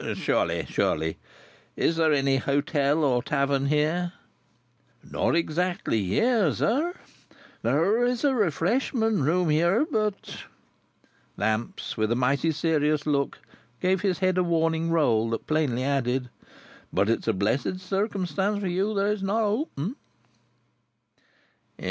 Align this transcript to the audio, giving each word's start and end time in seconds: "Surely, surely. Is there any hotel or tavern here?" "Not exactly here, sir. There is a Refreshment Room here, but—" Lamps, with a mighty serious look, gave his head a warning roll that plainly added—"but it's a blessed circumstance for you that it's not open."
"Surely, 0.15 0.65
surely. 0.67 1.19
Is 1.75 1.97
there 1.97 2.11
any 2.11 2.37
hotel 2.37 3.03
or 3.03 3.21
tavern 3.21 3.67
here?" 3.67 4.13
"Not 5.03 5.35
exactly 5.35 6.03
here, 6.05 6.51
sir. 6.51 6.95
There 7.61 8.03
is 8.03 8.23
a 8.23 8.33
Refreshment 8.33 9.21
Room 9.21 9.51
here, 9.51 9.85
but—" 9.85 10.45
Lamps, 11.37 11.97
with 11.97 12.11
a 12.11 12.15
mighty 12.15 12.51
serious 12.51 13.05
look, 13.05 13.41
gave 13.79 14.01
his 14.01 14.17
head 14.17 14.39
a 14.39 14.43
warning 14.43 14.89
roll 14.89 15.29
that 15.29 15.45
plainly 15.45 15.83
added—"but 15.83 17.07
it's 17.07 17.27
a 17.27 17.31
blessed 17.33 17.79
circumstance 17.79 18.59
for 18.59 18.67
you 18.67 18.95
that 18.95 19.05
it's 19.05 19.21
not 19.21 19.43
open." 19.43 19.95